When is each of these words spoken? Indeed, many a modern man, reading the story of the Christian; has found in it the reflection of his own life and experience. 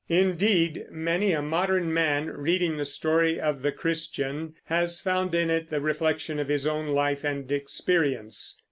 Indeed, 0.09 0.87
many 0.89 1.31
a 1.31 1.43
modern 1.43 1.93
man, 1.93 2.31
reading 2.31 2.75
the 2.77 2.85
story 2.85 3.39
of 3.39 3.61
the 3.61 3.71
Christian; 3.71 4.55
has 4.63 4.99
found 4.99 5.35
in 5.35 5.51
it 5.51 5.69
the 5.69 5.79
reflection 5.79 6.39
of 6.39 6.47
his 6.47 6.65
own 6.65 6.87
life 6.87 7.23
and 7.23 7.51
experience. 7.51 8.57